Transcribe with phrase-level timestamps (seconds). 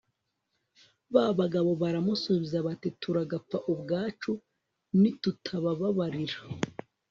[1.13, 4.31] ba bagabo baramusubiza bati turagapfa ubwacu,
[4.99, 6.37] nitutabababarira